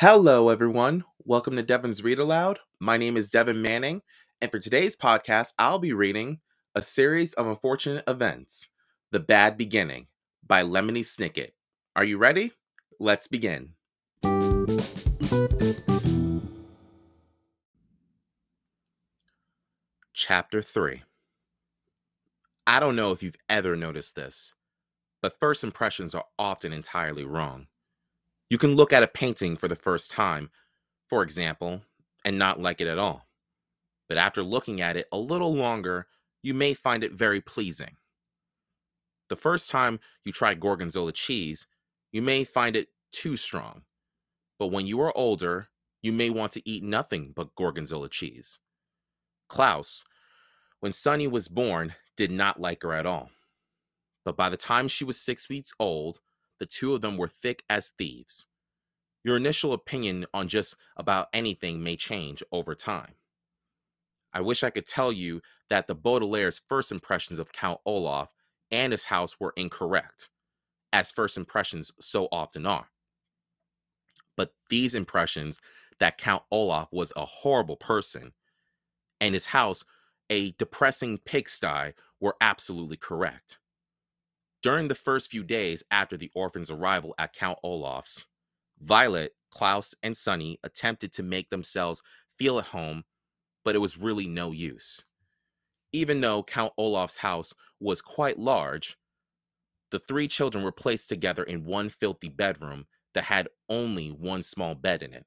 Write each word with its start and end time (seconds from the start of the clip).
Hello, 0.00 0.50
everyone. 0.50 1.04
Welcome 1.24 1.56
to 1.56 1.62
Devan's 1.62 2.04
Read 2.04 2.18
Aloud. 2.18 2.58
My 2.78 2.98
name 2.98 3.16
is 3.16 3.30
Devan 3.30 3.62
Manning, 3.62 4.02
and 4.42 4.50
for 4.50 4.58
today's 4.58 4.94
podcast, 4.94 5.54
I'll 5.58 5.78
be 5.78 5.94
reading 5.94 6.40
A 6.74 6.82
Series 6.82 7.32
of 7.32 7.46
Unfortunate 7.46 8.04
Events 8.06 8.68
The 9.10 9.20
Bad 9.20 9.56
Beginning 9.56 10.08
by 10.46 10.62
Lemony 10.62 11.00
Snicket. 11.00 11.52
Are 11.96 12.04
you 12.04 12.18
ready? 12.18 12.52
Let's 13.00 13.26
begin. 13.26 13.70
Chapter 20.12 20.60
3 20.60 21.04
I 22.66 22.80
don't 22.80 22.96
know 22.96 23.12
if 23.12 23.22
you've 23.22 23.38
ever 23.48 23.74
noticed 23.74 24.14
this, 24.14 24.52
but 25.22 25.40
first 25.40 25.64
impressions 25.64 26.14
are 26.14 26.26
often 26.38 26.74
entirely 26.74 27.24
wrong. 27.24 27.68
You 28.48 28.58
can 28.58 28.74
look 28.74 28.92
at 28.92 29.02
a 29.02 29.08
painting 29.08 29.56
for 29.56 29.68
the 29.68 29.76
first 29.76 30.10
time, 30.10 30.50
for 31.08 31.22
example, 31.22 31.82
and 32.24 32.38
not 32.38 32.60
like 32.60 32.80
it 32.80 32.86
at 32.88 32.98
all. 32.98 33.26
But 34.08 34.18
after 34.18 34.42
looking 34.42 34.80
at 34.80 34.96
it 34.96 35.08
a 35.12 35.18
little 35.18 35.54
longer, 35.54 36.06
you 36.42 36.54
may 36.54 36.74
find 36.74 37.02
it 37.02 37.12
very 37.12 37.40
pleasing. 37.40 37.96
The 39.28 39.36
first 39.36 39.68
time 39.68 39.98
you 40.24 40.32
try 40.32 40.54
gorgonzola 40.54 41.12
cheese, 41.12 41.66
you 42.12 42.22
may 42.22 42.44
find 42.44 42.76
it 42.76 42.88
too 43.10 43.36
strong. 43.36 43.82
But 44.58 44.68
when 44.68 44.86
you 44.86 45.00
are 45.00 45.16
older, 45.16 45.68
you 46.02 46.12
may 46.12 46.30
want 46.30 46.52
to 46.52 46.68
eat 46.68 46.84
nothing 46.84 47.32
but 47.34 47.54
gorgonzola 47.56 48.08
cheese. 48.08 48.60
Klaus, 49.48 50.04
when 50.80 50.92
Sunny 50.92 51.26
was 51.26 51.48
born, 51.48 51.94
did 52.16 52.30
not 52.30 52.60
like 52.60 52.82
her 52.82 52.92
at 52.92 53.06
all. 53.06 53.30
But 54.24 54.36
by 54.36 54.48
the 54.48 54.56
time 54.56 54.86
she 54.86 55.04
was 55.04 55.20
six 55.20 55.48
weeks 55.48 55.72
old, 55.80 56.20
the 56.58 56.66
two 56.66 56.94
of 56.94 57.00
them 57.00 57.16
were 57.16 57.28
thick 57.28 57.64
as 57.70 57.90
thieves. 57.90 58.46
Your 59.24 59.36
initial 59.36 59.72
opinion 59.72 60.26
on 60.32 60.48
just 60.48 60.76
about 60.96 61.28
anything 61.32 61.82
may 61.82 61.96
change 61.96 62.42
over 62.52 62.74
time. 62.74 63.14
I 64.32 64.40
wish 64.40 64.62
I 64.62 64.70
could 64.70 64.86
tell 64.86 65.12
you 65.12 65.42
that 65.70 65.86
the 65.86 65.96
Baudelaire's 65.96 66.62
first 66.68 66.92
impressions 66.92 67.38
of 67.38 67.52
Count 67.52 67.80
Olaf 67.86 68.28
and 68.70 68.92
his 68.92 69.04
house 69.04 69.40
were 69.40 69.54
incorrect, 69.56 70.30
as 70.92 71.12
first 71.12 71.36
impressions 71.36 71.92
so 72.00 72.28
often 72.30 72.66
are. 72.66 72.88
But 74.36 74.54
these 74.70 74.94
impressions 74.94 75.60
that 75.98 76.18
Count 76.18 76.42
Olaf 76.50 76.88
was 76.92 77.12
a 77.16 77.24
horrible 77.24 77.76
person 77.76 78.32
and 79.20 79.34
his 79.34 79.46
house 79.46 79.84
a 80.30 80.52
depressing 80.52 81.18
pigsty 81.18 81.92
were 82.20 82.36
absolutely 82.40 82.96
correct. 82.96 83.58
During 84.66 84.88
the 84.88 84.96
first 84.96 85.30
few 85.30 85.44
days 85.44 85.84
after 85.92 86.16
the 86.16 86.32
orphan's 86.34 86.72
arrival 86.72 87.14
at 87.18 87.32
Count 87.32 87.56
Olaf's, 87.62 88.26
Violet, 88.80 89.30
Klaus, 89.48 89.94
and 90.02 90.16
Sunny 90.16 90.58
attempted 90.64 91.12
to 91.12 91.22
make 91.22 91.50
themselves 91.50 92.02
feel 92.36 92.58
at 92.58 92.64
home, 92.64 93.04
but 93.64 93.76
it 93.76 93.78
was 93.78 93.96
really 93.96 94.26
no 94.26 94.50
use. 94.50 95.04
Even 95.92 96.20
though 96.20 96.42
Count 96.42 96.72
Olaf's 96.76 97.18
house 97.18 97.54
was 97.78 98.02
quite 98.02 98.40
large, 98.40 98.96
the 99.92 100.00
three 100.00 100.26
children 100.26 100.64
were 100.64 100.72
placed 100.72 101.08
together 101.08 101.44
in 101.44 101.64
one 101.64 101.88
filthy 101.88 102.28
bedroom 102.28 102.86
that 103.14 103.22
had 103.22 103.46
only 103.68 104.08
one 104.08 104.42
small 104.42 104.74
bed 104.74 105.00
in 105.00 105.14
it. 105.14 105.26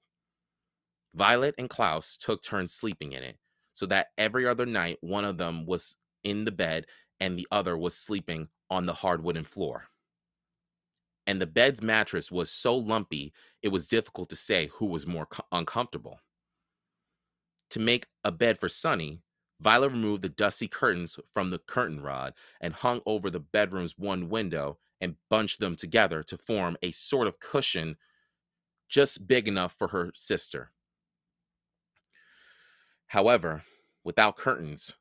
Violet 1.16 1.56
and 1.58 1.70
Klaus 1.70 2.18
took 2.18 2.44
turns 2.44 2.74
sleeping 2.74 3.14
in 3.14 3.24
it, 3.24 3.38
so 3.72 3.86
that 3.86 4.08
every 4.18 4.46
other 4.46 4.66
night 4.66 4.98
one 5.00 5.24
of 5.24 5.38
them 5.38 5.66
was 5.66 5.96
in 6.26 6.44
the 6.44 6.52
bed 6.52 6.88
and 7.22 7.40
the 7.40 7.48
other 7.54 7.78
was 7.78 7.96
sleeping 7.96 8.50
on 8.70 8.86
the 8.86 8.94
hard 8.94 9.24
wooden 9.24 9.46
floor. 9.46 9.86
And 11.28 11.42
the 11.42 11.48
bed's 11.48 11.82
mattress 11.82 12.32
was 12.32 12.50
so 12.50 12.76
lumpy, 12.76 13.34
it 13.62 13.70
was 13.70 13.88
difficult 13.88 14.30
to 14.30 14.36
say 14.36 14.68
who 14.74 14.88
was 14.88 15.06
more 15.06 15.26
co- 15.28 15.44
uncomfortable. 15.52 16.20
To 17.72 17.80
make 17.80 18.08
a 18.24 18.32
bed 18.32 18.60
for 18.60 18.68
Sunny, 18.68 19.22
Violet 19.62 19.92
removed 19.92 20.22
the 20.22 20.30
dusty 20.30 20.68
curtains 20.68 21.20
from 21.34 21.50
the 21.50 21.60
curtain 21.60 22.02
rod 22.02 22.34
and 22.62 22.74
hung 22.74 23.02
over 23.06 23.30
the 23.30 23.42
bedroom's 23.42 23.98
one 23.98 24.30
window 24.30 24.80
and 25.02 25.16
bunched 25.30 25.60
them 25.60 25.76
together 25.76 26.24
to 26.24 26.38
form 26.38 26.78
a 26.82 26.92
sort 26.92 27.28
of 27.28 27.40
cushion 27.40 27.98
just 28.88 29.28
big 29.28 29.48
enough 29.48 29.76
for 29.78 29.90
her 29.90 30.12
sister. 30.16 30.72
However, 33.08 33.64
without 34.04 34.38
curtains, 34.38 34.94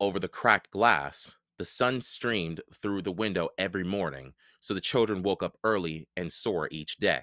over 0.00 0.18
the 0.18 0.28
cracked 0.28 0.70
glass, 0.70 1.34
the 1.58 1.64
sun 1.64 2.00
streamed 2.00 2.60
through 2.80 3.02
the 3.02 3.12
window 3.12 3.48
every 3.58 3.84
morning, 3.84 4.32
so 4.60 4.74
the 4.74 4.80
children 4.80 5.22
woke 5.22 5.42
up 5.42 5.58
early 5.64 6.08
and 6.16 6.32
sore 6.32 6.68
each 6.70 6.96
day. 6.98 7.22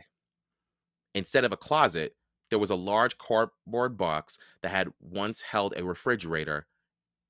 Instead 1.13 1.45
of 1.45 1.53
a 1.53 1.57
closet, 1.57 2.15
there 2.49 2.59
was 2.59 2.69
a 2.69 2.75
large 2.75 3.17
cardboard 3.17 3.97
box 3.97 4.37
that 4.61 4.69
had 4.69 4.89
once 4.99 5.41
held 5.41 5.73
a 5.75 5.83
refrigerator 5.83 6.67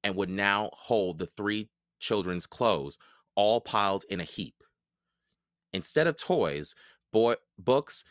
and 0.03 0.15
would 0.15 0.29
now 0.29 0.69
hold 0.73 1.17
the 1.17 1.27
three 1.27 1.69
children's 1.99 2.47
clothes, 2.47 2.97
all 3.35 3.61
piled 3.61 4.03
in 4.09 4.19
a 4.19 4.25
heap. 4.25 4.55
Instead 5.73 6.07
of 6.07 6.17
toys, 6.17 6.73
boy, 7.13 7.35
books, 7.57 8.03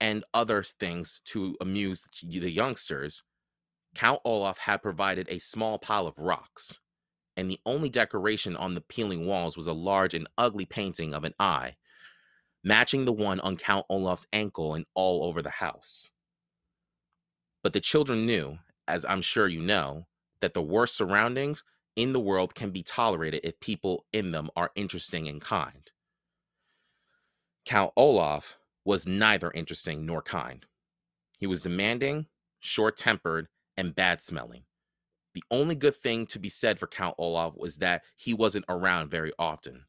and 0.00 0.24
other 0.34 0.62
things 0.62 1.20
to 1.24 1.56
amuse 1.60 2.04
the 2.22 2.50
youngsters, 2.50 3.22
Count 3.94 4.20
Olaf 4.24 4.58
had 4.58 4.82
provided 4.82 5.28
a 5.30 5.38
small 5.38 5.78
pile 5.78 6.06
of 6.06 6.18
rocks 6.18 6.80
and 7.36 7.50
the 7.50 7.60
only 7.66 7.88
decoration 7.88 8.56
on 8.56 8.74
the 8.74 8.80
peeling 8.80 9.26
walls 9.26 9.56
was 9.56 9.66
a 9.66 9.72
large 9.72 10.14
and 10.14 10.28
ugly 10.38 10.64
painting 10.64 11.14
of 11.14 11.24
an 11.24 11.34
eye, 11.38 11.76
matching 12.62 13.04
the 13.04 13.12
one 13.12 13.40
on 13.40 13.56
Count 13.56 13.86
Olaf's 13.88 14.26
ankle 14.32 14.74
and 14.74 14.86
all 14.94 15.24
over 15.24 15.42
the 15.42 15.50
house. 15.50 16.10
But 17.62 17.72
the 17.72 17.80
children 17.80 18.26
knew, 18.26 18.58
as 18.86 19.04
I'm 19.04 19.22
sure 19.22 19.48
you 19.48 19.62
know, 19.62 20.06
that 20.40 20.54
the 20.54 20.62
worst 20.62 20.96
surroundings 20.96 21.64
in 21.96 22.12
the 22.12 22.20
world 22.20 22.54
can 22.54 22.70
be 22.70 22.82
tolerated 22.82 23.40
if 23.44 23.58
people 23.60 24.04
in 24.12 24.32
them 24.32 24.50
are 24.56 24.70
interesting 24.74 25.28
and 25.28 25.40
kind. 25.40 25.90
Count 27.64 27.92
Olaf 27.96 28.58
was 28.84 29.06
neither 29.06 29.50
interesting 29.52 30.04
nor 30.04 30.20
kind. 30.20 30.66
He 31.38 31.46
was 31.46 31.62
demanding, 31.62 32.26
short 32.60 32.96
tempered, 32.96 33.48
and 33.76 33.94
bad 33.94 34.20
smelling. 34.20 34.64
The 35.34 35.44
only 35.50 35.74
good 35.74 35.96
thing 35.96 36.26
to 36.26 36.38
be 36.38 36.48
said 36.48 36.78
for 36.78 36.86
Count 36.86 37.16
Olaf 37.18 37.54
was 37.56 37.78
that 37.78 38.02
he 38.16 38.32
wasn't 38.32 38.66
around 38.68 39.10
very 39.10 39.32
often. 39.38 39.84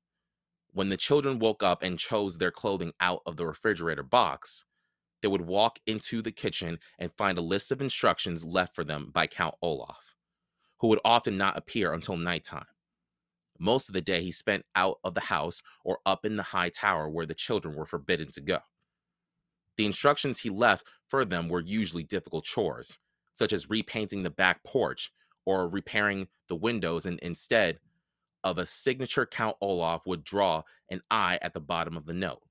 When 0.73 0.89
the 0.89 0.97
children 0.97 1.39
woke 1.39 1.63
up 1.63 1.83
and 1.83 2.00
chose 2.00 2.38
their 2.38 2.51
clothing 2.51 2.94
out 3.00 3.22
of 3.25 3.38
the 3.38 3.45
refrigerator 3.45 4.03
box, 4.03 4.66
they 5.22 5.28
would 5.28 5.41
walk 5.41 5.79
into 5.85 6.22
the 6.22 6.31
kitchen 6.31 6.79
and 7.00 7.13
find 7.13 7.38
a 7.38 7.41
list 7.41 7.72
of 7.72 7.79
instructions 7.79 8.44
left 8.44 8.75
for 8.75 8.83
them 8.83 9.11
by 9.13 9.28
Count 9.28 9.56
Olaf, 9.61 10.16
who 10.79 10.88
would 10.88 11.00
often 11.06 11.38
not 11.38 11.57
appear 11.57 11.94
until 11.94 12.17
nighttime. 12.17 12.66
Most 13.57 13.88
of 13.88 13.94
the 13.94 14.01
day 14.01 14.23
he 14.23 14.31
spent 14.31 14.66
out 14.75 14.97
of 15.03 15.13
the 15.13 15.22
house 15.22 15.62
or 15.85 16.00
up 16.06 16.25
in 16.25 16.35
the 16.35 16.44
high 16.44 16.69
tower 16.69 17.07
where 17.07 17.25
the 17.25 17.33
children 17.33 17.75
were 17.75 17.85
forbidden 17.85 18.31
to 18.31 18.41
go. 18.41 18.59
The 19.77 19.85
instructions 19.85 20.39
he 20.39 20.50
left 20.50 20.88
for 21.07 21.23
them 21.23 21.50
were 21.50 21.62
usually 21.62 22.03
difficult 22.03 22.45
chores, 22.45 22.97
such 23.33 23.53
as 23.53 23.69
repainting 23.69 24.23
the 24.23 24.29
back 24.29 24.63
porch 24.63 25.12
or 25.45 25.69
repairing 25.69 26.28
the 26.50 26.56
windows, 26.56 27.06
and 27.06 27.19
instead 27.19 27.79
of 28.44 28.57
a 28.57 28.66
signature, 28.66 29.25
Count 29.25 29.57
Olaf 29.61 30.03
would 30.06 30.23
draw 30.23 30.63
an 30.89 31.01
eye 31.11 31.39
at 31.41 31.53
the 31.53 31.59
bottom 31.59 31.97
of 31.97 32.06
the 32.06 32.13
note. 32.13 32.41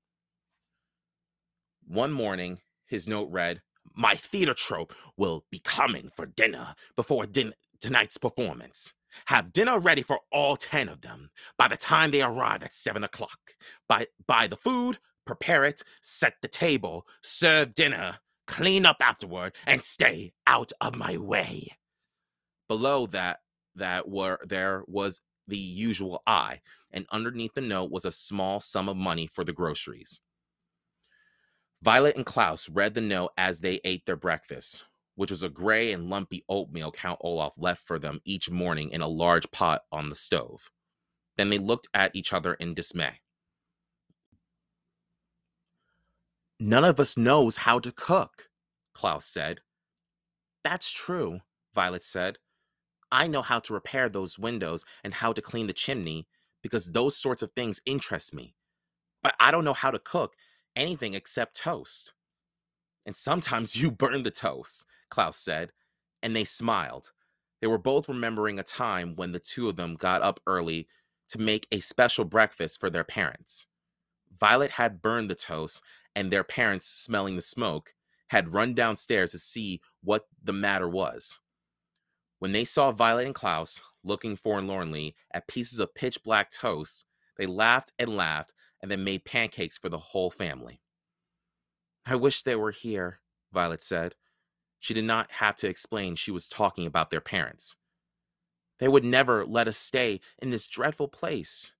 One 1.87 2.11
morning, 2.11 2.59
his 2.87 3.07
note 3.07 3.29
read, 3.31 3.61
My 3.95 4.15
theater 4.15 4.53
troupe 4.53 4.93
will 5.17 5.45
be 5.51 5.59
coming 5.59 6.09
for 6.15 6.25
dinner 6.25 6.75
before 6.95 7.25
din- 7.25 7.53
tonight's 7.81 8.17
performance. 8.17 8.93
Have 9.27 9.53
dinner 9.53 9.79
ready 9.79 10.01
for 10.01 10.19
all 10.31 10.57
10 10.57 10.89
of 10.89 11.01
them 11.01 11.29
by 11.57 11.67
the 11.69 11.77
time 11.77 12.11
they 12.11 12.21
arrive 12.21 12.63
at 12.63 12.73
7 12.73 13.03
o'clock. 13.03 13.39
Buy, 13.87 14.07
buy 14.27 14.47
the 14.47 14.57
food, 14.57 14.99
prepare 15.25 15.63
it, 15.65 15.83
set 16.01 16.35
the 16.41 16.47
table, 16.49 17.05
serve 17.23 17.73
dinner, 17.73 18.19
clean 18.47 18.85
up 18.85 18.97
afterward, 19.01 19.53
and 19.65 19.81
stay 19.81 20.33
out 20.47 20.71
of 20.81 20.95
my 20.95 21.17
way. 21.17 21.69
Below 22.67 23.07
that, 23.07 23.39
that 23.75 24.07
were 24.09 24.39
there 24.45 24.83
was 24.87 25.21
the 25.47 25.57
usual 25.57 26.23
I, 26.25 26.61
and 26.91 27.05
underneath 27.11 27.53
the 27.53 27.61
note 27.61 27.91
was 27.91 28.05
a 28.05 28.11
small 28.11 28.59
sum 28.59 28.89
of 28.89 28.97
money 28.97 29.27
for 29.27 29.43
the 29.43 29.53
groceries. 29.53 30.21
Violet 31.81 32.15
and 32.15 32.25
Klaus 32.25 32.67
read 32.69 32.95
the 32.95 33.01
note 33.01 33.31
as 33.37 33.61
they 33.61 33.79
ate 33.83 34.05
their 34.05 34.15
breakfast, 34.15 34.85
which 35.15 35.29
was 35.29 35.43
a 35.43 35.49
gray 35.49 35.91
and 35.91 36.09
lumpy 36.09 36.43
oatmeal 36.49 36.91
Count 36.91 37.19
Olaf 37.21 37.53
left 37.57 37.85
for 37.85 37.99
them 37.99 38.21
each 38.25 38.49
morning 38.49 38.89
in 38.89 39.01
a 39.01 39.07
large 39.07 39.51
pot 39.51 39.81
on 39.91 40.09
the 40.09 40.15
stove. 40.15 40.71
Then 41.37 41.49
they 41.49 41.59
looked 41.59 41.87
at 41.93 42.15
each 42.15 42.33
other 42.33 42.55
in 42.55 42.73
dismay. 42.73 43.21
None 46.59 46.85
of 46.85 46.99
us 46.99 47.17
knows 47.17 47.57
how 47.57 47.79
to 47.79 47.91
cook, 47.91 48.49
Klaus 48.93 49.25
said. 49.25 49.59
That's 50.63 50.89
true, 50.89 51.41
Violet 51.75 52.03
said. 52.03 52.37
I 53.11 53.27
know 53.27 53.41
how 53.41 53.59
to 53.61 53.73
repair 53.73 54.09
those 54.09 54.39
windows 54.39 54.83
and 55.03 55.13
how 55.13 55.33
to 55.33 55.41
clean 55.41 55.67
the 55.67 55.73
chimney 55.73 56.27
because 56.61 56.91
those 56.91 57.15
sorts 57.15 57.41
of 57.41 57.51
things 57.51 57.81
interest 57.85 58.33
me. 58.33 58.55
But 59.23 59.35
I 59.39 59.51
don't 59.51 59.65
know 59.65 59.73
how 59.73 59.91
to 59.91 59.99
cook 59.99 60.33
anything 60.75 61.13
except 61.13 61.57
toast. 61.57 62.13
And 63.05 63.15
sometimes 63.15 63.75
you 63.81 63.91
burn 63.91 64.23
the 64.23 64.31
toast, 64.31 64.83
Klaus 65.09 65.37
said, 65.37 65.71
and 66.21 66.35
they 66.35 66.43
smiled. 66.43 67.11
They 67.61 67.67
were 67.67 67.77
both 67.77 68.09
remembering 68.09 68.59
a 68.59 68.63
time 68.63 69.15
when 69.15 69.31
the 69.31 69.39
two 69.39 69.69
of 69.69 69.75
them 69.75 69.95
got 69.95 70.21
up 70.21 70.39
early 70.45 70.87
to 71.29 71.39
make 71.39 71.67
a 71.71 71.79
special 71.79 72.25
breakfast 72.25 72.79
for 72.79 72.89
their 72.89 73.03
parents. 73.03 73.67
Violet 74.39 74.71
had 74.71 75.01
burned 75.01 75.29
the 75.29 75.35
toast, 75.35 75.81
and 76.15 76.31
their 76.31 76.43
parents, 76.43 76.85
smelling 76.85 77.35
the 77.35 77.41
smoke, 77.41 77.93
had 78.27 78.53
run 78.53 78.73
downstairs 78.73 79.31
to 79.31 79.39
see 79.39 79.81
what 80.03 80.27
the 80.43 80.53
matter 80.53 80.89
was. 80.89 81.39
When 82.45 82.51
they 82.51 82.63
saw 82.63 82.91
Violet 82.91 83.25
and 83.25 83.33
Klaus 83.33 83.81
looking 84.03 84.35
forlornly 84.35 85.15
at 85.31 85.47
pieces 85.47 85.79
of 85.79 85.95
pitch 85.95 86.21
black 86.23 86.51
toast, 86.51 87.05
they 87.39 87.47
laughed 87.47 87.91
and 87.97 88.15
laughed 88.15 88.53
and 88.83 88.91
then 88.91 89.03
made 89.03 89.25
pancakes 89.25 89.79
for 89.79 89.89
the 89.89 89.97
whole 89.97 90.29
family. 90.29 90.79
I 92.05 92.13
wish 92.13 92.43
they 92.43 92.55
were 92.55 92.69
here, 92.69 93.19
Violet 93.51 93.81
said. 93.81 94.13
She 94.79 94.93
did 94.93 95.05
not 95.05 95.31
have 95.31 95.55
to 95.55 95.67
explain 95.67 96.15
she 96.15 96.29
was 96.29 96.45
talking 96.45 96.85
about 96.85 97.09
their 97.09 97.19
parents. 97.19 97.77
They 98.77 98.89
would 98.89 99.03
never 99.03 99.43
let 99.43 99.67
us 99.67 99.77
stay 99.77 100.21
in 100.37 100.51
this 100.51 100.67
dreadful 100.67 101.07
place. 101.07 101.71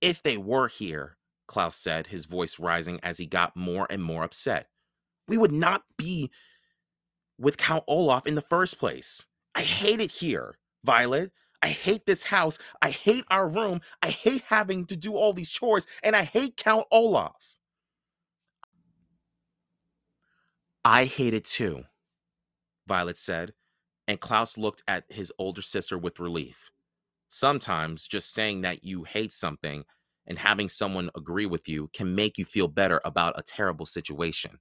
If 0.00 0.22
they 0.22 0.38
were 0.38 0.68
here, 0.68 1.18
Klaus 1.46 1.76
said, 1.76 2.06
his 2.06 2.24
voice 2.24 2.58
rising 2.58 2.98
as 3.02 3.18
he 3.18 3.26
got 3.26 3.54
more 3.54 3.86
and 3.90 4.02
more 4.02 4.24
upset, 4.24 4.68
we 5.28 5.36
would 5.36 5.52
not 5.52 5.82
be 5.98 6.30
with 7.38 7.56
Count 7.56 7.84
Olaf 7.86 8.26
in 8.26 8.34
the 8.34 8.42
first 8.42 8.78
place. 8.78 9.26
I 9.54 9.62
hate 9.62 10.00
it 10.00 10.10
here, 10.10 10.58
Violet. 10.84 11.32
I 11.62 11.68
hate 11.68 12.06
this 12.06 12.24
house. 12.24 12.58
I 12.82 12.90
hate 12.90 13.24
our 13.30 13.48
room. 13.48 13.80
I 14.02 14.10
hate 14.10 14.44
having 14.46 14.86
to 14.86 14.96
do 14.96 15.16
all 15.16 15.32
these 15.32 15.50
chores, 15.50 15.86
and 16.02 16.16
I 16.16 16.22
hate 16.22 16.56
Count 16.56 16.86
Olaf. 16.92 17.56
I 20.84 21.04
hate 21.06 21.34
it 21.34 21.44
too, 21.44 21.84
Violet 22.86 23.18
said, 23.18 23.52
and 24.08 24.20
Klaus 24.20 24.58
looked 24.58 24.82
at 24.88 25.04
his 25.08 25.32
older 25.38 25.62
sister 25.62 25.98
with 25.98 26.20
relief. 26.20 26.70
Sometimes 27.28 28.08
just 28.08 28.32
saying 28.32 28.62
that 28.62 28.84
you 28.84 29.04
hate 29.04 29.32
something 29.32 29.84
and 30.26 30.38
having 30.38 30.68
someone 30.68 31.10
agree 31.16 31.46
with 31.46 31.68
you 31.68 31.90
can 31.92 32.14
make 32.14 32.38
you 32.38 32.44
feel 32.44 32.68
better 32.68 33.00
about 33.04 33.38
a 33.38 33.42
terrible 33.42 33.86
situation. 33.86 34.58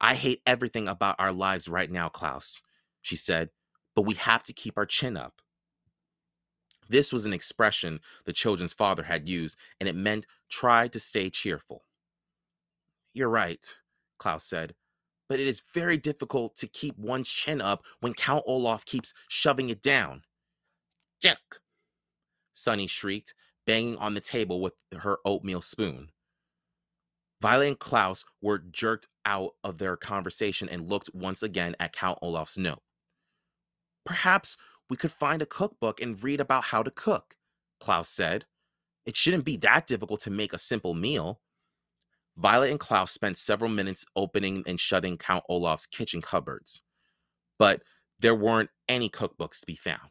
I 0.00 0.14
hate 0.14 0.42
everything 0.46 0.88
about 0.88 1.16
our 1.18 1.32
lives 1.32 1.68
right 1.68 1.90
now, 1.90 2.08
Klaus, 2.08 2.62
she 3.02 3.16
said, 3.16 3.50
but 3.94 4.02
we 4.02 4.14
have 4.14 4.42
to 4.44 4.52
keep 4.52 4.76
our 4.76 4.86
chin 4.86 5.16
up. 5.16 5.40
This 6.88 7.12
was 7.12 7.26
an 7.26 7.32
expression 7.32 8.00
the 8.24 8.32
children's 8.32 8.72
father 8.72 9.02
had 9.04 9.28
used, 9.28 9.58
and 9.80 9.88
it 9.88 9.96
meant 9.96 10.26
try 10.48 10.88
to 10.88 11.00
stay 11.00 11.30
cheerful. 11.30 11.84
You're 13.12 13.28
right, 13.28 13.74
Klaus 14.18 14.44
said, 14.44 14.74
but 15.28 15.40
it 15.40 15.46
is 15.46 15.62
very 15.74 15.96
difficult 15.96 16.56
to 16.56 16.68
keep 16.68 16.96
one's 16.98 17.28
chin 17.28 17.60
up 17.60 17.84
when 18.00 18.14
Count 18.14 18.44
Olaf 18.46 18.84
keeps 18.84 19.14
shoving 19.28 19.70
it 19.70 19.82
down. 19.82 20.22
Yuck! 21.24 21.60
Sunny 22.52 22.86
shrieked, 22.86 23.34
banging 23.66 23.96
on 23.96 24.14
the 24.14 24.20
table 24.20 24.60
with 24.60 24.74
her 24.98 25.18
oatmeal 25.24 25.60
spoon. 25.60 26.10
Violet 27.40 27.68
and 27.68 27.78
Klaus 27.78 28.24
were 28.40 28.58
jerked 28.58 29.08
out 29.24 29.52
of 29.62 29.78
their 29.78 29.96
conversation 29.96 30.68
and 30.68 30.88
looked 30.88 31.10
once 31.14 31.42
again 31.42 31.76
at 31.78 31.92
Count 31.94 32.18
Olaf's 32.22 32.56
note. 32.56 32.82
Perhaps 34.04 34.56
we 34.88 34.96
could 34.96 35.10
find 35.10 35.42
a 35.42 35.46
cookbook 35.46 36.00
and 36.00 36.22
read 36.22 36.40
about 36.40 36.64
how 36.64 36.82
to 36.82 36.90
cook, 36.90 37.36
Klaus 37.80 38.08
said. 38.08 38.46
It 39.04 39.16
shouldn't 39.16 39.44
be 39.44 39.56
that 39.58 39.86
difficult 39.86 40.20
to 40.20 40.30
make 40.30 40.52
a 40.52 40.58
simple 40.58 40.94
meal. 40.94 41.40
Violet 42.36 42.70
and 42.70 42.80
Klaus 42.80 43.12
spent 43.12 43.36
several 43.38 43.70
minutes 43.70 44.04
opening 44.14 44.62
and 44.66 44.78
shutting 44.78 45.16
Count 45.16 45.44
Olaf's 45.48 45.86
kitchen 45.86 46.20
cupboards, 46.20 46.82
but 47.58 47.82
there 48.18 48.34
weren't 48.34 48.70
any 48.88 49.08
cookbooks 49.08 49.60
to 49.60 49.66
be 49.66 49.76
found. 49.76 50.10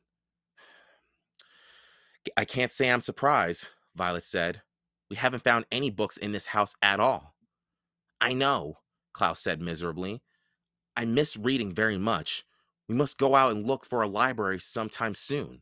I 2.35 2.45
can't 2.45 2.71
say 2.71 2.89
I'm 2.89 3.01
surprised, 3.01 3.67
Violet 3.95 4.23
said. 4.23 4.61
We 5.09 5.15
haven't 5.15 5.43
found 5.43 5.65
any 5.71 5.89
books 5.89 6.17
in 6.17 6.31
this 6.31 6.47
house 6.47 6.75
at 6.81 6.99
all. 6.99 7.35
I 8.19 8.33
know, 8.33 8.79
Klaus 9.13 9.39
said 9.39 9.61
miserably. 9.61 10.21
I 10.95 11.05
miss 11.05 11.37
reading 11.37 11.73
very 11.73 11.97
much. 11.97 12.43
We 12.87 12.95
must 12.95 13.17
go 13.17 13.35
out 13.35 13.51
and 13.51 13.65
look 13.65 13.85
for 13.85 14.01
a 14.01 14.07
library 14.07 14.59
sometime 14.59 15.15
soon. 15.15 15.61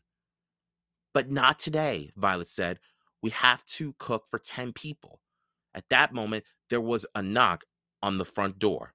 But 1.14 1.30
not 1.30 1.60
today, 1.60 2.12
Violet 2.16 2.48
said. 2.48 2.80
We 3.22 3.30
have 3.32 3.64
to 3.66 3.96
cook 4.00 4.26
for 4.30 4.40
10 4.40 4.74
people. 4.74 5.22
At 5.74 5.90
that 5.90 6.14
moment, 6.14 6.44
there 6.70 6.82
was 6.82 7.06
a 7.16 7.22
knock 7.22 7.64
on 8.02 8.18
the 8.18 8.26
front 8.26 8.60
door. 8.60 8.94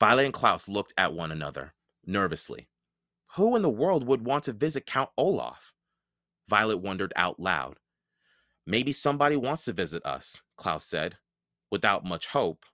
Violet 0.00 0.24
and 0.24 0.34
Klaus 0.34 0.68
looked 0.68 0.92
at 0.96 1.12
one 1.12 1.32
another, 1.32 1.74
nervously. 2.06 2.68
Who 3.36 3.56
in 3.56 3.62
the 3.62 3.70
world 3.70 4.06
would 4.06 4.24
want 4.24 4.44
to 4.44 4.52
visit 4.52 4.86
Count 4.86 5.10
Olaf? 5.16 5.74
Violet 6.48 6.78
wondered 6.78 7.12
out 7.16 7.40
loud. 7.40 7.78
Maybe 8.66 8.92
somebody 8.92 9.36
wants 9.36 9.64
to 9.64 9.72
visit 9.72 10.04
us, 10.04 10.42
Klaus 10.56 10.84
said, 10.84 11.16
without 11.70 12.04
much 12.04 12.28
hope. 12.28 12.64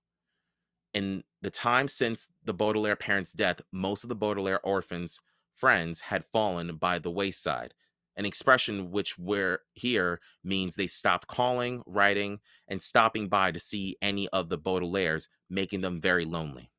In 0.93 1.25
the 1.41 1.51
time 1.51 1.89
since 1.89 2.29
the 2.45 2.55
Baudelaire 2.55 2.97
parents' 2.97 3.33
death, 3.33 3.61
most 3.73 4.03
of 4.05 4.09
the 4.09 4.15
Baudelaire 4.15 4.61
orphans' 4.61 5.21
friends 5.55 6.01
had 6.01 6.25
fallen 6.33 6.77
by 6.77 6.99
the 6.99 7.11
wayside, 7.11 7.75
an 8.17 8.27
expression 8.27 8.91
which 8.91 9.17
we're 9.19 9.61
here 9.73 10.21
means 10.43 10.75
they 10.75 10.89
stopped 10.89 11.29
calling, 11.29 11.83
writing, 11.87 12.41
and 12.67 12.83
stopping 12.83 13.29
by 13.29 13.53
to 13.53 13.61
see 13.61 13.97
any 14.03 14.29
of 14.29 14.49
the 14.49 14.59
Baudelaires, 14.59 15.29
making 15.49 15.81
them 15.81 16.01
very 16.01 16.25
lonely. 16.25 16.71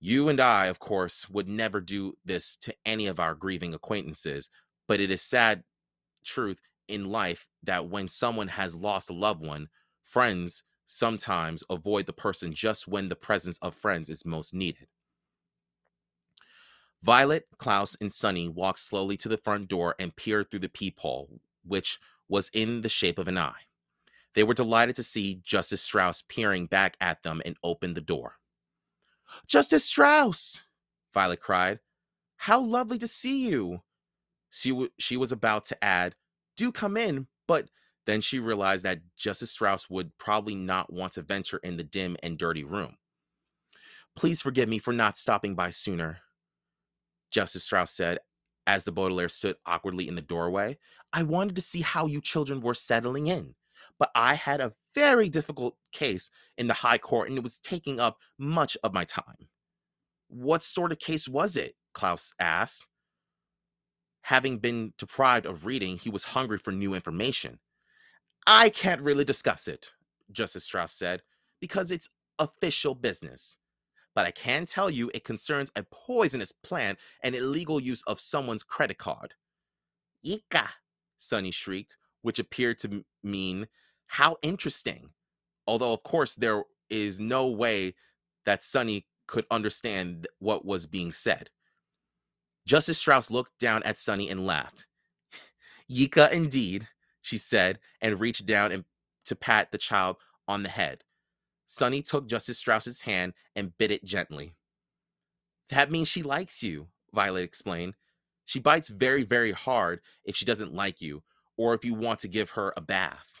You 0.00 0.28
and 0.28 0.40
I, 0.40 0.66
of 0.66 0.78
course, 0.78 1.28
would 1.28 1.48
never 1.48 1.80
do 1.80 2.14
this 2.24 2.56
to 2.58 2.74
any 2.86 3.08
of 3.08 3.18
our 3.18 3.34
grieving 3.34 3.74
acquaintances, 3.74 4.48
but 4.86 5.00
it 5.00 5.10
is 5.10 5.20
sad 5.20 5.64
truth 6.24 6.60
in 6.88 7.08
life 7.10 7.48
that 7.62 7.88
when 7.88 8.08
someone 8.08 8.48
has 8.48 8.74
lost 8.74 9.10
a 9.10 9.14
loved 9.14 9.42
one, 9.44 9.68
friends 10.02 10.64
sometimes 10.86 11.62
avoid 11.68 12.06
the 12.06 12.12
person 12.12 12.52
just 12.52 12.88
when 12.88 13.08
the 13.08 13.16
presence 13.16 13.58
of 13.60 13.74
friends 13.74 14.08
is 14.08 14.24
most 14.24 14.54
needed. 14.54 14.88
Violet, 17.02 17.46
Klaus, 17.58 17.96
and 18.00 18.12
Sunny 18.12 18.48
walked 18.48 18.80
slowly 18.80 19.16
to 19.18 19.28
the 19.28 19.36
front 19.36 19.68
door 19.68 19.94
and 19.98 20.16
peered 20.16 20.50
through 20.50 20.60
the 20.60 20.68
peephole, 20.68 21.40
which 21.64 21.98
was 22.28 22.50
in 22.52 22.80
the 22.80 22.88
shape 22.88 23.18
of 23.18 23.28
an 23.28 23.38
eye. 23.38 23.66
They 24.34 24.42
were 24.42 24.54
delighted 24.54 24.96
to 24.96 25.02
see 25.02 25.40
Justice 25.42 25.82
Strauss 25.82 26.22
peering 26.22 26.66
back 26.66 26.96
at 27.00 27.22
them 27.22 27.40
and 27.44 27.56
opened 27.62 27.96
the 27.96 28.00
door. 28.00 28.36
Justice 29.46 29.84
Strauss! 29.84 30.62
Violet 31.14 31.40
cried. 31.40 31.80
How 32.36 32.60
lovely 32.60 32.98
to 32.98 33.08
see 33.08 33.48
you! 33.48 33.82
She, 34.50 34.70
w- 34.70 34.90
she 34.98 35.16
was 35.16 35.32
about 35.32 35.64
to 35.66 35.84
add, 35.84 36.14
do 36.58 36.70
come 36.72 36.96
in, 36.96 37.26
but 37.46 37.68
then 38.06 38.20
she 38.20 38.40
realized 38.40 38.84
that 38.84 39.00
Justice 39.16 39.52
Strauss 39.52 39.88
would 39.88 40.16
probably 40.18 40.54
not 40.54 40.92
want 40.92 41.12
to 41.12 41.22
venture 41.22 41.58
in 41.62 41.76
the 41.76 41.84
dim 41.84 42.16
and 42.22 42.36
dirty 42.36 42.64
room. 42.64 42.96
Please 44.16 44.42
forgive 44.42 44.68
me 44.68 44.78
for 44.78 44.92
not 44.92 45.16
stopping 45.16 45.54
by 45.54 45.70
sooner, 45.70 46.18
Justice 47.30 47.64
Strauss 47.64 47.94
said 47.94 48.18
as 48.66 48.84
the 48.84 48.92
Baudelaire 48.92 49.28
stood 49.28 49.56
awkwardly 49.64 50.08
in 50.08 50.14
the 50.14 50.20
doorway. 50.20 50.78
I 51.12 51.22
wanted 51.22 51.56
to 51.56 51.62
see 51.62 51.80
how 51.80 52.06
you 52.06 52.20
children 52.20 52.60
were 52.60 52.74
settling 52.74 53.28
in, 53.28 53.54
but 53.98 54.10
I 54.14 54.34
had 54.34 54.60
a 54.60 54.72
very 54.94 55.28
difficult 55.28 55.76
case 55.92 56.28
in 56.58 56.66
the 56.66 56.74
High 56.74 56.98
Court 56.98 57.28
and 57.28 57.38
it 57.38 57.42
was 57.42 57.58
taking 57.58 58.00
up 58.00 58.18
much 58.38 58.76
of 58.82 58.92
my 58.92 59.04
time. 59.04 59.48
What 60.28 60.62
sort 60.62 60.92
of 60.92 60.98
case 60.98 61.28
was 61.28 61.56
it? 61.56 61.76
Klaus 61.94 62.32
asked. 62.38 62.84
Having 64.28 64.58
been 64.58 64.92
deprived 64.98 65.46
of 65.46 65.64
reading, 65.64 65.96
he 65.96 66.10
was 66.10 66.22
hungry 66.22 66.58
for 66.58 66.70
new 66.70 66.92
information. 66.92 67.60
I 68.46 68.68
can't 68.68 69.00
really 69.00 69.24
discuss 69.24 69.66
it, 69.66 69.92
Justice 70.30 70.64
Strauss 70.64 70.92
said, 70.92 71.22
because 71.62 71.90
it's 71.90 72.10
official 72.38 72.94
business. 72.94 73.56
But 74.14 74.26
I 74.26 74.30
can 74.30 74.66
tell 74.66 74.90
you 74.90 75.10
it 75.14 75.24
concerns 75.24 75.70
a 75.74 75.82
poisonous 75.82 76.52
plant 76.52 76.98
and 77.22 77.34
illegal 77.34 77.80
use 77.80 78.02
of 78.02 78.20
someone's 78.20 78.62
credit 78.62 78.98
card. 78.98 79.32
Ika, 80.22 80.68
Sunny 81.16 81.50
shrieked, 81.50 81.96
which 82.20 82.38
appeared 82.38 82.78
to 82.80 83.06
mean, 83.22 83.66
how 84.08 84.36
interesting. 84.42 85.08
Although, 85.66 85.94
of 85.94 86.02
course, 86.02 86.34
there 86.34 86.64
is 86.90 87.18
no 87.18 87.46
way 87.46 87.94
that 88.44 88.60
Sunny 88.60 89.06
could 89.26 89.46
understand 89.50 90.26
what 90.38 90.66
was 90.66 90.84
being 90.84 91.12
said. 91.12 91.48
Justice 92.68 92.98
Strauss 92.98 93.30
looked 93.30 93.58
down 93.58 93.82
at 93.84 93.96
Sunny 93.96 94.28
and 94.28 94.44
laughed. 94.44 94.86
Yika, 95.90 96.30
indeed, 96.30 96.86
she 97.22 97.38
said, 97.38 97.78
and 98.02 98.20
reached 98.20 98.44
down 98.44 98.72
and 98.72 98.84
to 99.24 99.34
pat 99.34 99.72
the 99.72 99.78
child 99.78 100.18
on 100.46 100.62
the 100.62 100.68
head. 100.68 101.02
Sunny 101.64 102.02
took 102.02 102.28
Justice 102.28 102.58
Strauss's 102.58 103.00
hand 103.00 103.32
and 103.56 103.76
bit 103.78 103.90
it 103.90 104.04
gently. 104.04 104.52
That 105.70 105.90
means 105.90 106.08
she 106.08 106.22
likes 106.22 106.62
you, 106.62 106.88
Violet 107.14 107.42
explained. 107.42 107.94
She 108.44 108.58
bites 108.58 108.88
very, 108.88 109.22
very 109.22 109.52
hard 109.52 110.00
if 110.26 110.36
she 110.36 110.44
doesn't 110.44 110.74
like 110.74 111.00
you, 111.00 111.22
or 111.56 111.72
if 111.72 111.86
you 111.86 111.94
want 111.94 112.18
to 112.20 112.28
give 112.28 112.50
her 112.50 112.74
a 112.76 112.82
bath. 112.82 113.40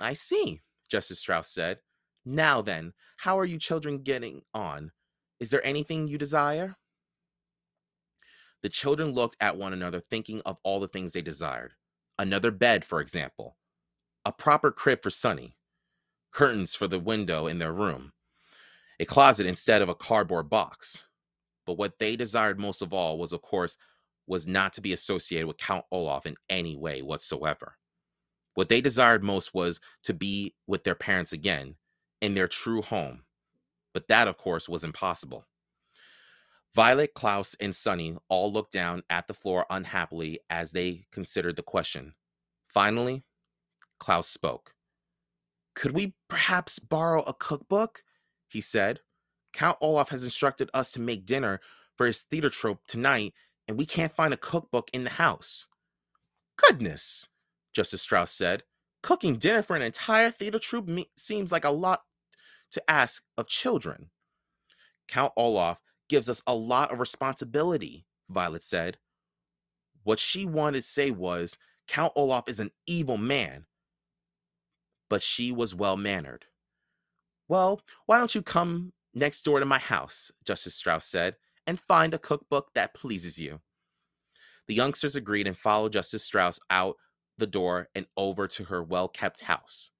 I 0.00 0.14
see, 0.14 0.62
Justice 0.90 1.20
Strauss 1.20 1.48
said. 1.48 1.78
Now 2.24 2.60
then, 2.60 2.92
how 3.18 3.38
are 3.38 3.44
you 3.44 3.60
children 3.60 3.98
getting 3.98 4.42
on? 4.52 4.90
Is 5.38 5.50
there 5.50 5.64
anything 5.64 6.08
you 6.08 6.18
desire? 6.18 6.74
The 8.64 8.70
children 8.70 9.12
looked 9.12 9.36
at 9.42 9.58
one 9.58 9.74
another, 9.74 10.00
thinking 10.00 10.40
of 10.46 10.56
all 10.62 10.80
the 10.80 10.88
things 10.88 11.12
they 11.12 11.20
desired. 11.20 11.74
Another 12.18 12.50
bed, 12.50 12.82
for 12.82 13.02
example, 13.02 13.58
a 14.24 14.32
proper 14.32 14.70
crib 14.70 15.02
for 15.02 15.10
Sunny, 15.10 15.58
curtains 16.32 16.74
for 16.74 16.88
the 16.88 16.98
window 16.98 17.46
in 17.46 17.58
their 17.58 17.74
room, 17.74 18.14
a 18.98 19.04
closet 19.04 19.44
instead 19.44 19.82
of 19.82 19.90
a 19.90 19.94
cardboard 19.94 20.48
box. 20.48 21.04
But 21.66 21.76
what 21.76 21.98
they 21.98 22.16
desired 22.16 22.58
most 22.58 22.80
of 22.80 22.94
all 22.94 23.18
was, 23.18 23.34
of 23.34 23.42
course, 23.42 23.76
was 24.26 24.46
not 24.46 24.72
to 24.72 24.80
be 24.80 24.94
associated 24.94 25.46
with 25.46 25.58
Count 25.58 25.84
Olaf 25.92 26.24
in 26.24 26.36
any 26.48 26.74
way 26.74 27.02
whatsoever. 27.02 27.76
What 28.54 28.70
they 28.70 28.80
desired 28.80 29.22
most 29.22 29.52
was 29.52 29.78
to 30.04 30.14
be 30.14 30.54
with 30.66 30.84
their 30.84 30.94
parents 30.94 31.34
again 31.34 31.74
in 32.22 32.32
their 32.32 32.48
true 32.48 32.80
home. 32.80 33.24
But 33.92 34.08
that, 34.08 34.26
of 34.26 34.38
course, 34.38 34.70
was 34.70 34.84
impossible. 34.84 35.44
Violet, 36.74 37.14
Klaus, 37.14 37.54
and 37.60 37.74
Sunny 37.74 38.16
all 38.28 38.52
looked 38.52 38.72
down 38.72 39.02
at 39.08 39.26
the 39.28 39.34
floor 39.34 39.64
unhappily 39.70 40.40
as 40.50 40.72
they 40.72 41.06
considered 41.12 41.56
the 41.56 41.62
question. 41.62 42.14
Finally, 42.68 43.22
Klaus 44.00 44.28
spoke. 44.28 44.74
Could 45.76 45.92
we 45.92 46.14
perhaps 46.28 46.78
borrow 46.78 47.22
a 47.22 47.34
cookbook? 47.34 48.02
He 48.48 48.60
said. 48.60 49.00
Count 49.52 49.78
Olaf 49.80 50.08
has 50.08 50.24
instructed 50.24 50.68
us 50.74 50.90
to 50.92 51.00
make 51.00 51.26
dinner 51.26 51.60
for 51.96 52.06
his 52.06 52.22
theater 52.22 52.50
troupe 52.50 52.80
tonight, 52.88 53.34
and 53.68 53.78
we 53.78 53.86
can't 53.86 54.14
find 54.14 54.34
a 54.34 54.38
cookbook 54.38 54.90
in 54.92 55.04
the 55.04 55.10
house. 55.10 55.68
Goodness, 56.56 57.28
Justice 57.72 58.02
Strauss 58.02 58.32
said. 58.32 58.64
Cooking 59.02 59.36
dinner 59.36 59.62
for 59.62 59.76
an 59.76 59.82
entire 59.82 60.30
theater 60.30 60.58
troupe 60.58 60.88
me- 60.88 61.10
seems 61.16 61.52
like 61.52 61.64
a 61.64 61.70
lot 61.70 62.02
to 62.72 62.90
ask 62.90 63.22
of 63.38 63.46
children. 63.46 64.10
Count 65.06 65.32
Olaf 65.36 65.80
gives 66.08 66.28
us 66.28 66.42
a 66.46 66.54
lot 66.54 66.92
of 66.92 67.00
responsibility, 67.00 68.06
Violet 68.28 68.64
said. 68.64 68.98
What 70.02 70.18
she 70.18 70.44
wanted 70.44 70.82
to 70.82 70.88
say 70.88 71.10
was 71.10 71.56
Count 71.88 72.12
Olaf 72.14 72.48
is 72.48 72.60
an 72.60 72.70
evil 72.86 73.16
man, 73.16 73.66
but 75.08 75.22
she 75.22 75.52
was 75.52 75.74
well 75.74 75.96
mannered. 75.96 76.46
Well, 77.48 77.82
why 78.06 78.18
don't 78.18 78.34
you 78.34 78.42
come 78.42 78.92
next 79.14 79.42
door 79.42 79.60
to 79.60 79.66
my 79.66 79.78
house, 79.78 80.32
Justice 80.44 80.74
Strauss 80.74 81.06
said, 81.06 81.36
and 81.66 81.80
find 81.80 82.14
a 82.14 82.18
cookbook 82.18 82.70
that 82.74 82.94
pleases 82.94 83.38
you. 83.38 83.60
The 84.66 84.74
youngsters 84.74 85.16
agreed 85.16 85.46
and 85.46 85.56
followed 85.56 85.92
Justice 85.92 86.24
Strauss 86.24 86.58
out 86.70 86.96
the 87.36 87.46
door 87.46 87.88
and 87.94 88.06
over 88.16 88.46
to 88.48 88.64
her 88.64 88.82
well 88.82 89.08
kept 89.08 89.42
house. 89.42 89.90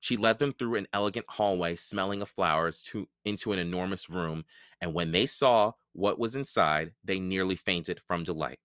She 0.00 0.16
led 0.16 0.38
them 0.38 0.52
through 0.52 0.76
an 0.76 0.88
elegant 0.92 1.26
hallway 1.28 1.74
smelling 1.76 2.22
of 2.22 2.28
flowers 2.28 2.80
to 2.82 3.08
into 3.24 3.52
an 3.52 3.58
enormous 3.58 4.08
room, 4.08 4.44
and 4.80 4.94
when 4.94 5.12
they 5.12 5.26
saw 5.26 5.72
what 5.92 6.18
was 6.18 6.34
inside, 6.36 6.92
they 7.04 7.18
nearly 7.18 7.56
fainted 7.56 8.00
from 8.06 8.24
delight. 8.24 8.60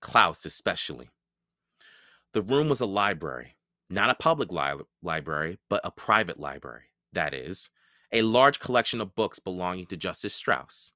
Klaus 0.00 0.44
especially. 0.44 1.10
The 2.32 2.42
room 2.42 2.68
was 2.68 2.80
a 2.80 2.86
library, 2.86 3.56
not 3.90 4.10
a 4.10 4.14
public 4.14 4.50
li- 4.50 4.84
library, 5.02 5.58
but 5.68 5.80
a 5.84 5.90
private 5.90 6.38
library. 6.40 6.84
That 7.12 7.34
is, 7.34 7.70
a 8.12 8.22
large 8.22 8.58
collection 8.58 9.00
of 9.00 9.14
books 9.14 9.38
belonging 9.38 9.86
to 9.86 9.96
Justice 9.96 10.34
Strauss. 10.34 10.92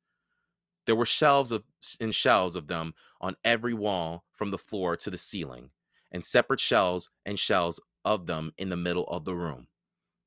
There 0.86 0.96
were 0.96 1.06
shelves 1.06 1.52
of 1.52 1.64
and 2.00 2.14
shelves 2.14 2.56
of 2.56 2.68
them 2.68 2.94
on 3.20 3.36
every 3.44 3.74
wall 3.74 4.24
from 4.32 4.50
the 4.50 4.58
floor 4.58 4.96
to 4.96 5.10
the 5.10 5.16
ceiling, 5.18 5.70
and 6.12 6.24
separate 6.24 6.60
shelves 6.60 7.10
and 7.24 7.38
shelves 7.38 7.80
of 8.06 8.26
them 8.26 8.52
in 8.56 8.70
the 8.70 8.76
middle 8.76 9.04
of 9.08 9.26
the 9.26 9.34
room. 9.34 9.66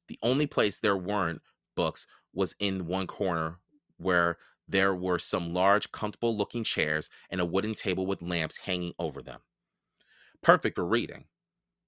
The 0.07 0.19
only 0.21 0.45
place 0.45 0.79
there 0.79 0.97
weren't 0.97 1.41
books 1.75 2.05
was 2.33 2.55
in 2.59 2.85
one 2.85 3.07
corner 3.07 3.57
where 3.97 4.37
there 4.67 4.93
were 4.93 5.17
some 5.17 5.53
large, 5.53 5.91
comfortable 5.91 6.35
looking 6.37 6.63
chairs 6.63 7.09
and 7.29 7.41
a 7.41 7.45
wooden 7.45 7.73
table 7.73 8.05
with 8.05 8.21
lamps 8.21 8.57
hanging 8.57 8.93
over 8.99 9.21
them. 9.21 9.39
Perfect 10.43 10.75
for 10.75 10.85
reading. 10.85 11.25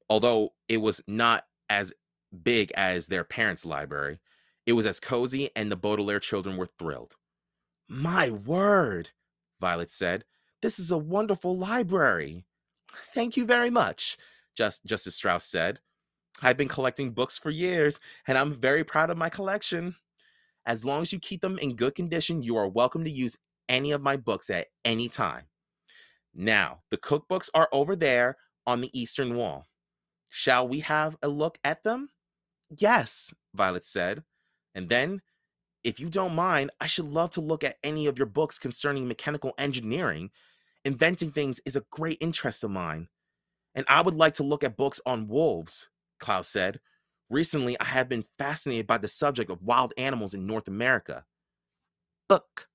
Although 0.10 0.54
it 0.68 0.78
was 0.78 1.02
not 1.08 1.46
as 1.70 1.94
big 2.44 2.72
as 2.76 3.08
their 3.08 3.24
parents' 3.24 3.66
library, 3.66 4.20
it 4.66 4.74
was 4.74 4.86
as 4.86 5.00
cozy, 5.00 5.50
and 5.56 5.72
the 5.72 5.76
Baudelaire 5.76 6.20
children 6.20 6.58
were 6.58 6.70
thrilled. 6.78 7.16
My 7.88 8.30
word, 8.30 9.10
Violet 9.60 9.90
said. 9.90 10.26
This 10.62 10.80
is 10.80 10.92
a 10.92 10.98
wonderful 10.98 11.58
library. 11.58 12.46
Thank 13.14 13.38
you 13.38 13.46
very 13.46 13.70
much, 13.70 14.18
just 14.56 14.86
Justice 14.86 15.16
Strauss 15.16 15.46
said. 15.46 15.80
I've 16.42 16.58
been 16.58 16.68
collecting 16.68 17.12
books 17.12 17.38
for 17.38 17.52
years, 17.52 18.00
and 18.28 18.38
I'm 18.38 18.54
very 18.54 18.84
proud 18.84 19.10
of 19.10 19.18
my 19.18 19.30
collection. 19.30 19.96
As 20.66 20.86
long 20.86 21.02
as 21.02 21.14
you 21.14 21.20
keep 21.20 21.42
them 21.42 21.60
in 21.60 21.76
good 21.76 21.96
condition, 21.96 22.42
you 22.42 22.56
are 22.58 22.68
welcome 22.68 23.04
to 23.04 23.12
use 23.12 23.38
any 23.70 23.92
of 23.92 24.02
my 24.02 24.18
books 24.18 24.50
at 24.50 24.68
any 24.84 25.08
time. 25.08 25.46
Now, 26.34 26.80
the 26.90 26.98
cookbooks 26.98 27.50
are 27.54 27.70
over 27.72 27.96
there 27.96 28.38
on 28.66 28.82
the 28.82 29.00
eastern 29.00 29.36
wall. 29.36 29.68
Shall 30.30 30.68
we 30.68 30.80
have 30.80 31.18
a 31.22 31.28
look 31.28 31.58
at 31.64 31.84
them? 31.84 32.10
Yes, 32.70 33.34
Violet 33.54 33.84
said. 33.86 34.24
And 34.74 34.88
then, 34.88 35.22
if 35.84 36.00
you 36.00 36.10
don't 36.10 36.36
mind, 36.36 36.72
I 36.80 36.86
should 36.88 37.06
love 37.06 37.32
to 37.32 37.42
look 37.42 37.64
at 37.64 37.78
any 37.84 38.06
of 38.06 38.18
your 38.18 38.28
books 38.28 38.58
concerning 38.60 39.08
mechanical 39.08 39.54
engineering. 39.58 40.32
Inventing 40.86 41.32
things 41.32 41.60
is 41.66 41.76
a 41.76 41.86
great 41.92 42.18
interest 42.22 42.64
of 42.64 42.72
mine. 42.72 43.10
And 43.76 43.86
I 43.88 44.02
would 44.02 44.16
like 44.16 44.34
to 44.36 44.44
look 44.44 44.64
at 44.64 44.78
books 44.78 45.00
on 45.06 45.28
wolves, 45.28 45.90
Klaus 46.20 46.48
said. 46.48 46.80
Recently, 47.30 47.80
I 47.80 47.86
have 47.86 48.10
been 48.10 48.26
fascinated 48.38 48.88
by 48.88 48.98
the 48.98 49.08
subject 49.08 49.50
of 49.50 49.64
wild 49.64 49.94
animals 49.98 50.34
in 50.34 50.46
North 50.46 50.68
America. 50.68 51.24
Book, 52.28 52.68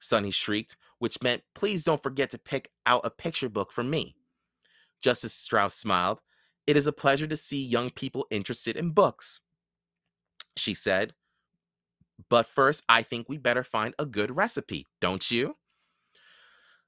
Sunny 0.00 0.30
shrieked, 0.30 0.76
which 0.98 1.20
meant, 1.22 1.42
please 1.54 1.84
don't 1.84 2.02
forget 2.02 2.30
to 2.30 2.38
pick 2.38 2.70
out 2.86 3.04
a 3.04 3.10
picture 3.10 3.48
book 3.48 3.72
for 3.72 3.84
me. 3.84 4.16
Justice 5.02 5.34
Strauss 5.34 5.74
smiled. 5.74 6.20
It 6.66 6.76
is 6.76 6.86
a 6.86 6.92
pleasure 6.92 7.26
to 7.26 7.36
see 7.36 7.62
young 7.62 7.90
people 7.90 8.26
interested 8.30 8.76
in 8.76 8.90
books, 8.90 9.40
she 10.56 10.74
said. 10.74 11.12
But 12.30 12.46
first, 12.46 12.82
I 12.88 13.02
think 13.02 13.28
we 13.28 13.36
better 13.36 13.62
find 13.62 13.94
a 13.98 14.06
good 14.06 14.34
recipe, 14.36 14.86
don't 15.00 15.30
you? 15.30 15.56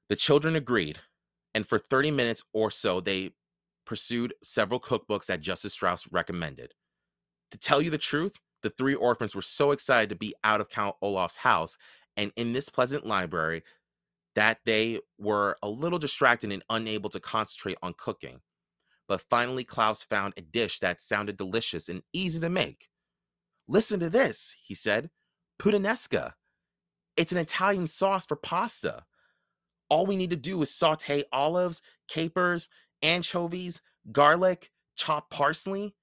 The 0.09 0.15
children 0.15 0.55
agreed, 0.55 0.99
and 1.53 1.65
for 1.67 1.79
30 1.79 2.11
minutes 2.11 2.43
or 2.53 2.71
so, 2.71 2.99
they 2.99 3.31
pursued 3.85 4.33
several 4.43 4.79
cookbooks 4.79 5.25
that 5.27 5.41
Justice 5.41 5.73
Strauss 5.73 6.07
recommended. 6.11 6.73
To 7.51 7.57
tell 7.57 7.81
you 7.81 7.89
the 7.89 7.97
truth, 7.97 8.37
the 8.61 8.69
three 8.69 8.95
orphans 8.95 9.35
were 9.35 9.41
so 9.41 9.71
excited 9.71 10.09
to 10.09 10.15
be 10.15 10.35
out 10.43 10.61
of 10.61 10.69
Count 10.69 10.95
Olaf's 11.01 11.37
house 11.37 11.77
and 12.17 12.31
in 12.35 12.53
this 12.53 12.69
pleasant 12.69 13.05
library 13.05 13.63
that 14.35 14.59
they 14.65 14.99
were 15.17 15.57
a 15.63 15.69
little 15.69 15.99
distracted 15.99 16.51
and 16.51 16.63
unable 16.69 17.09
to 17.09 17.19
concentrate 17.19 17.77
on 17.81 17.93
cooking. 17.97 18.41
But 19.07 19.21
finally, 19.21 19.63
Klaus 19.63 20.03
found 20.03 20.33
a 20.37 20.41
dish 20.41 20.79
that 20.79 21.01
sounded 21.01 21.35
delicious 21.35 21.89
and 21.89 22.03
easy 22.13 22.39
to 22.41 22.49
make. 22.49 22.89
Listen 23.67 23.99
to 24.01 24.09
this, 24.09 24.55
he 24.63 24.75
said. 24.75 25.09
Puttanesca. 25.59 26.33
It's 27.17 27.31
an 27.31 27.37
Italian 27.39 27.87
sauce 27.87 28.25
for 28.25 28.35
pasta. 28.35 29.03
All 29.89 30.05
we 30.05 30.17
need 30.17 30.29
to 30.29 30.35
do 30.35 30.61
is 30.61 30.73
saute 30.73 31.23
olives, 31.31 31.81
capers, 32.07 32.69
anchovies, 33.01 33.81
garlic, 34.11 34.71
chopped 34.95 35.31
parsley, 35.31 35.95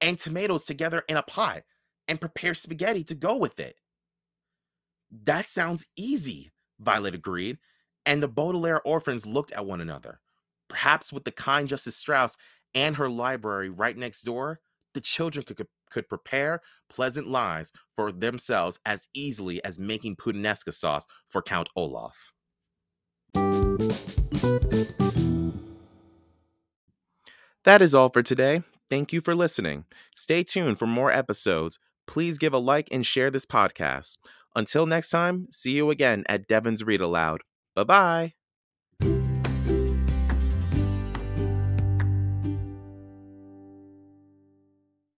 and 0.00 0.18
tomatoes 0.18 0.64
together 0.64 1.04
in 1.08 1.16
a 1.16 1.22
pot 1.22 1.62
and 2.06 2.20
prepare 2.20 2.54
spaghetti 2.54 3.04
to 3.04 3.14
go 3.14 3.36
with 3.36 3.60
it. 3.60 3.76
That 5.24 5.48
sounds 5.48 5.86
easy, 5.96 6.50
Violet 6.78 7.14
agreed, 7.14 7.58
and 8.04 8.22
the 8.22 8.28
Baudelaire 8.28 8.82
orphans 8.82 9.26
looked 9.26 9.52
at 9.52 9.66
one 9.66 9.80
another. 9.80 10.20
Perhaps 10.68 11.12
with 11.12 11.24
the 11.24 11.32
kind 11.32 11.68
Justice 11.68 11.96
Strauss 11.96 12.36
and 12.74 12.96
her 12.96 13.08
library 13.08 13.70
right 13.70 13.96
next 13.96 14.22
door, 14.22 14.60
the 14.94 15.00
children 15.00 15.44
could, 15.44 15.66
could 15.90 16.08
prepare 16.08 16.60
pleasant 16.88 17.26
lives 17.28 17.72
for 17.96 18.12
themselves 18.12 18.78
as 18.84 19.08
easily 19.14 19.62
as 19.64 19.78
making 19.78 20.16
puttanesca 20.16 20.72
sauce 20.72 21.06
for 21.28 21.42
Count 21.42 21.68
Olaf. 21.76 22.32
That 27.64 27.82
is 27.82 27.94
all 27.94 28.08
for 28.08 28.22
today. 28.22 28.62
Thank 28.88 29.12
you 29.12 29.20
for 29.20 29.34
listening. 29.34 29.84
Stay 30.14 30.42
tuned 30.42 30.78
for 30.78 30.86
more 30.86 31.12
episodes. 31.12 31.78
Please 32.06 32.38
give 32.38 32.54
a 32.54 32.58
like 32.58 32.88
and 32.90 33.04
share 33.04 33.30
this 33.30 33.44
podcast. 33.44 34.16
Until 34.56 34.86
next 34.86 35.10
time, 35.10 35.48
see 35.50 35.72
you 35.72 35.90
again 35.90 36.24
at 36.28 36.48
Devan's 36.48 36.82
Read 36.82 37.02
Aloud. 37.02 37.42
Bye 37.74 37.84
bye. 37.84 38.37